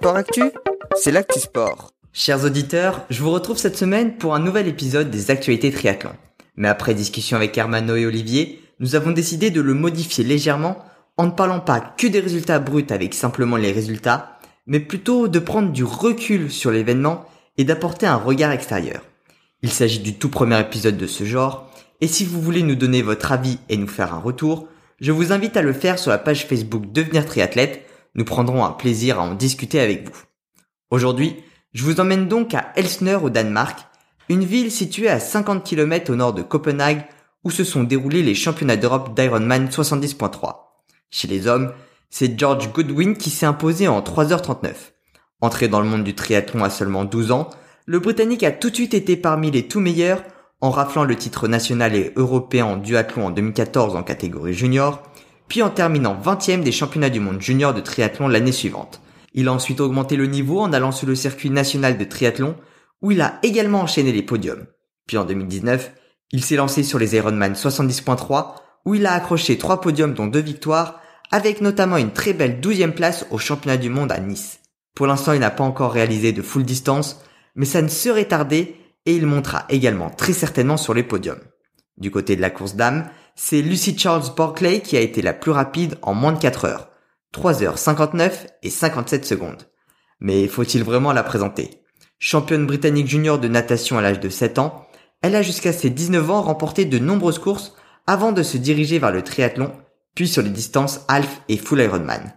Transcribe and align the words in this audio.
Sport 0.00 0.16
Actu, 0.16 0.44
c'est 0.96 1.10
l'actu 1.12 1.38
sport. 1.38 1.90
Chers 2.14 2.46
auditeurs, 2.46 3.04
je 3.10 3.22
vous 3.22 3.30
retrouve 3.30 3.58
cette 3.58 3.76
semaine 3.76 4.16
pour 4.16 4.34
un 4.34 4.38
nouvel 4.38 4.66
épisode 4.66 5.10
des 5.10 5.30
actualités 5.30 5.70
triathlon. 5.70 6.12
Mais 6.56 6.68
après 6.68 6.94
discussion 6.94 7.36
avec 7.36 7.58
Hermano 7.58 7.96
et 7.96 8.06
Olivier, 8.06 8.62
nous 8.78 8.94
avons 8.94 9.10
décidé 9.10 9.50
de 9.50 9.60
le 9.60 9.74
modifier 9.74 10.24
légèrement 10.24 10.82
en 11.18 11.26
ne 11.26 11.32
parlant 11.32 11.60
pas 11.60 11.80
que 11.80 12.06
des 12.06 12.20
résultats 12.20 12.60
bruts 12.60 12.86
avec 12.88 13.12
simplement 13.12 13.58
les 13.58 13.72
résultats, 13.72 14.38
mais 14.66 14.80
plutôt 14.80 15.28
de 15.28 15.38
prendre 15.38 15.70
du 15.70 15.84
recul 15.84 16.50
sur 16.50 16.70
l'événement 16.70 17.26
et 17.58 17.64
d'apporter 17.64 18.06
un 18.06 18.16
regard 18.16 18.52
extérieur. 18.52 19.02
Il 19.60 19.70
s'agit 19.70 20.00
du 20.00 20.14
tout 20.14 20.30
premier 20.30 20.60
épisode 20.60 20.96
de 20.96 21.06
ce 21.06 21.24
genre, 21.24 21.70
et 22.00 22.06
si 22.06 22.24
vous 22.24 22.40
voulez 22.40 22.62
nous 22.62 22.74
donner 22.74 23.02
votre 23.02 23.32
avis 23.32 23.58
et 23.68 23.76
nous 23.76 23.86
faire 23.86 24.14
un 24.14 24.20
retour, 24.20 24.66
je 24.98 25.12
vous 25.12 25.30
invite 25.30 25.58
à 25.58 25.62
le 25.62 25.74
faire 25.74 25.98
sur 25.98 26.10
la 26.10 26.16
page 26.16 26.46
Facebook 26.46 26.90
Devenir 26.90 27.26
Triathlète 27.26 27.84
nous 28.14 28.24
prendrons 28.24 28.64
un 28.64 28.72
plaisir 28.72 29.20
à 29.20 29.22
en 29.22 29.34
discuter 29.34 29.80
avec 29.80 30.08
vous. 30.08 30.22
Aujourd'hui, 30.90 31.36
je 31.72 31.84
vous 31.84 32.00
emmène 32.00 32.28
donc 32.28 32.54
à 32.54 32.72
Elsner 32.76 33.16
au 33.16 33.30
Danemark, 33.30 33.86
une 34.28 34.44
ville 34.44 34.70
située 34.70 35.08
à 35.08 35.20
50 35.20 35.64
km 35.64 36.12
au 36.12 36.16
nord 36.16 36.32
de 36.32 36.42
Copenhague 36.42 37.04
où 37.44 37.50
se 37.50 37.64
sont 37.64 37.84
déroulés 37.84 38.22
les 38.22 38.34
championnats 38.34 38.76
d'Europe 38.76 39.14
d'Ironman 39.14 39.68
70.3. 39.68 40.56
Chez 41.10 41.28
les 41.28 41.46
hommes, 41.46 41.72
c'est 42.10 42.38
George 42.38 42.72
Goodwin 42.72 43.16
qui 43.16 43.30
s'est 43.30 43.46
imposé 43.46 43.88
en 43.88 44.00
3h39. 44.00 44.72
Entré 45.40 45.68
dans 45.68 45.80
le 45.80 45.88
monde 45.88 46.04
du 46.04 46.14
triathlon 46.14 46.64
à 46.64 46.70
seulement 46.70 47.04
12 47.04 47.32
ans, 47.32 47.50
le 47.86 47.98
Britannique 47.98 48.42
a 48.42 48.52
tout 48.52 48.70
de 48.70 48.74
suite 48.74 48.94
été 48.94 49.16
parmi 49.16 49.50
les 49.50 49.66
tout 49.66 49.80
meilleurs 49.80 50.22
en 50.60 50.70
raflant 50.70 51.04
le 51.04 51.16
titre 51.16 51.48
national 51.48 51.94
et 51.94 52.12
européen 52.16 52.66
en 52.66 52.76
duathlon 52.76 53.26
en 53.26 53.30
2014 53.30 53.96
en 53.96 54.02
catégorie 54.02 54.52
junior, 54.52 55.02
puis 55.50 55.62
en 55.62 55.68
terminant 55.68 56.16
20e 56.18 56.62
des 56.62 56.70
championnats 56.72 57.10
du 57.10 57.18
monde 57.18 57.42
junior 57.42 57.74
de 57.74 57.80
triathlon 57.80 58.28
l'année 58.28 58.52
suivante. 58.52 59.02
Il 59.34 59.48
a 59.48 59.52
ensuite 59.52 59.80
augmenté 59.80 60.14
le 60.14 60.26
niveau 60.26 60.60
en 60.60 60.72
allant 60.72 60.92
sur 60.92 61.08
le 61.08 61.16
circuit 61.16 61.50
national 61.50 61.98
de 61.98 62.04
triathlon, 62.04 62.54
où 63.02 63.10
il 63.10 63.20
a 63.20 63.40
également 63.42 63.80
enchaîné 63.80 64.12
les 64.12 64.22
podiums. 64.22 64.66
Puis 65.08 65.18
en 65.18 65.24
2019, 65.24 65.92
il 66.30 66.44
s'est 66.44 66.54
lancé 66.54 66.84
sur 66.84 67.00
les 67.00 67.16
Ironman 67.16 67.54
70.3, 67.54 68.54
où 68.86 68.94
il 68.94 69.06
a 69.06 69.12
accroché 69.12 69.58
trois 69.58 69.80
podiums 69.80 70.14
dont 70.14 70.28
deux 70.28 70.40
victoires, 70.40 71.00
avec 71.32 71.60
notamment 71.60 71.96
une 71.96 72.12
très 72.12 72.32
belle 72.32 72.60
12e 72.60 72.92
place 72.92 73.26
au 73.32 73.38
championnat 73.38 73.76
du 73.76 73.90
monde 73.90 74.12
à 74.12 74.20
Nice. 74.20 74.60
Pour 74.94 75.08
l'instant, 75.08 75.32
il 75.32 75.40
n'a 75.40 75.50
pas 75.50 75.64
encore 75.64 75.92
réalisé 75.92 76.30
de 76.32 76.42
full 76.42 76.62
distance, 76.62 77.24
mais 77.56 77.66
ça 77.66 77.82
ne 77.82 77.88
serait 77.88 78.26
tardé 78.26 78.76
et 79.04 79.16
il 79.16 79.26
montera 79.26 79.64
également 79.68 80.10
très 80.10 80.32
certainement 80.32 80.76
sur 80.76 80.94
les 80.94 81.02
podiums. 81.02 81.40
Du 82.00 82.10
côté 82.10 82.34
de 82.34 82.40
la 82.40 82.50
course 82.50 82.74
d'âme, 82.74 83.08
c'est 83.36 83.62
Lucy 83.62 83.96
Charles 83.96 84.34
Barclay 84.36 84.80
qui 84.80 84.96
a 84.96 85.00
été 85.00 85.22
la 85.22 85.34
plus 85.34 85.52
rapide 85.52 85.96
en 86.02 86.14
moins 86.14 86.32
de 86.32 86.38
4 86.38 86.64
heures. 86.64 86.88
3 87.32 87.62
heures 87.62 87.78
59 87.78 88.46
et 88.62 88.70
57 88.70 89.24
secondes. 89.24 89.68
Mais 90.18 90.48
faut-il 90.48 90.82
vraiment 90.82 91.12
la 91.12 91.22
présenter? 91.22 91.82
Championne 92.18 92.66
britannique 92.66 93.06
junior 93.06 93.38
de 93.38 93.48
natation 93.48 93.98
à 93.98 94.02
l'âge 94.02 94.20
de 94.20 94.28
7 94.28 94.58
ans, 94.58 94.86
elle 95.22 95.36
a 95.36 95.42
jusqu'à 95.42 95.72
ses 95.72 95.90
19 95.90 96.30
ans 96.30 96.42
remporté 96.42 96.84
de 96.84 96.98
nombreuses 96.98 97.38
courses 97.38 97.74
avant 98.06 98.32
de 98.32 98.42
se 98.42 98.56
diriger 98.56 98.98
vers 98.98 99.12
le 99.12 99.22
triathlon, 99.22 99.72
puis 100.14 100.26
sur 100.26 100.42
les 100.42 100.50
distances 100.50 101.04
half 101.08 101.42
et 101.48 101.56
full 101.56 101.80
Ironman. 101.80 102.34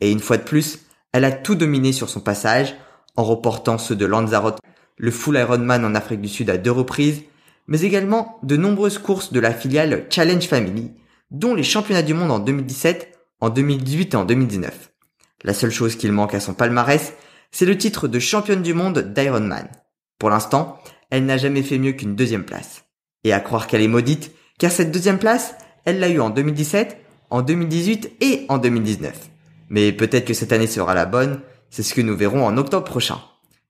Et 0.00 0.12
une 0.12 0.20
fois 0.20 0.36
de 0.36 0.42
plus, 0.42 0.80
elle 1.12 1.24
a 1.24 1.32
tout 1.32 1.54
dominé 1.54 1.92
sur 1.92 2.08
son 2.08 2.20
passage, 2.20 2.76
en 3.16 3.24
reportant 3.24 3.78
ceux 3.78 3.96
de 3.96 4.06
Lanzarote, 4.06 4.58
le 4.98 5.10
full 5.10 5.36
Ironman 5.36 5.84
en 5.84 5.94
Afrique 5.94 6.20
du 6.20 6.28
Sud 6.28 6.50
à 6.50 6.58
deux 6.58 6.70
reprises, 6.70 7.22
mais 7.68 7.82
également 7.82 8.38
de 8.42 8.56
nombreuses 8.56 8.98
courses 8.98 9.32
de 9.32 9.40
la 9.40 9.52
filiale 9.52 10.06
Challenge 10.10 10.46
Family, 10.46 10.92
dont 11.30 11.54
les 11.54 11.62
championnats 11.62 12.02
du 12.02 12.14
monde 12.14 12.30
en 12.30 12.38
2017, 12.38 13.12
en 13.40 13.50
2018 13.50 14.14
et 14.14 14.16
en 14.16 14.24
2019. 14.24 14.92
La 15.44 15.54
seule 15.54 15.70
chose 15.70 15.96
qu'il 15.96 16.12
manque 16.12 16.34
à 16.34 16.40
son 16.40 16.54
palmarès, 16.54 17.12
c'est 17.50 17.66
le 17.66 17.78
titre 17.78 18.08
de 18.08 18.18
championne 18.18 18.62
du 18.62 18.74
monde 18.74 19.12
d'Ironman. 19.14 19.68
Pour 20.18 20.30
l'instant, 20.30 20.78
elle 21.10 21.26
n'a 21.26 21.36
jamais 21.36 21.62
fait 21.62 21.78
mieux 21.78 21.92
qu'une 21.92 22.16
deuxième 22.16 22.44
place. 22.44 22.84
Et 23.24 23.32
à 23.32 23.40
croire 23.40 23.66
qu'elle 23.66 23.82
est 23.82 23.88
maudite, 23.88 24.32
car 24.58 24.70
cette 24.70 24.92
deuxième 24.92 25.18
place, 25.18 25.54
elle 25.84 26.00
l'a 26.00 26.08
eu 26.08 26.20
en 26.20 26.30
2017, 26.30 26.96
en 27.30 27.42
2018 27.42 28.12
et 28.20 28.46
en 28.48 28.58
2019. 28.58 29.30
Mais 29.68 29.92
peut-être 29.92 30.26
que 30.26 30.34
cette 30.34 30.52
année 30.52 30.66
sera 30.66 30.94
la 30.94 31.06
bonne, 31.06 31.40
c'est 31.70 31.82
ce 31.82 31.94
que 31.94 32.00
nous 32.00 32.16
verrons 32.16 32.46
en 32.46 32.56
octobre 32.56 32.84
prochain. 32.84 33.18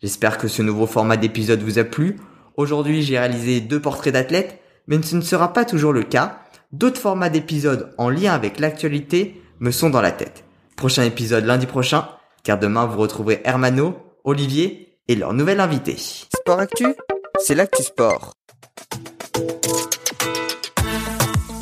J'espère 0.00 0.38
que 0.38 0.48
ce 0.48 0.62
nouveau 0.62 0.86
format 0.86 1.16
d'épisode 1.16 1.62
vous 1.62 1.78
a 1.78 1.84
plu. 1.84 2.16
Aujourd'hui, 2.60 3.02
j'ai 3.02 3.18
réalisé 3.18 3.62
deux 3.62 3.80
portraits 3.80 4.12
d'athlètes, 4.12 4.60
mais 4.86 5.00
ce 5.02 5.16
ne 5.16 5.22
sera 5.22 5.54
pas 5.54 5.64
toujours 5.64 5.94
le 5.94 6.02
cas. 6.02 6.40
D'autres 6.72 7.00
formats 7.00 7.30
d'épisodes 7.30 7.94
en 7.96 8.10
lien 8.10 8.34
avec 8.34 8.60
l'actualité 8.60 9.40
me 9.60 9.70
sont 9.70 9.88
dans 9.88 10.02
la 10.02 10.12
tête. 10.12 10.44
Prochain 10.76 11.04
épisode 11.04 11.46
lundi 11.46 11.64
prochain, 11.64 12.06
car 12.42 12.58
demain 12.58 12.84
vous 12.84 12.98
retrouverez 12.98 13.40
Hermano, 13.44 13.96
Olivier 14.24 14.98
et 15.08 15.14
leur 15.14 15.32
nouvel 15.32 15.58
invité. 15.58 15.96
Sport 15.96 16.60
Actu, 16.60 16.94
c'est 17.38 17.54
l'actu 17.54 17.82
sport. 17.82 18.34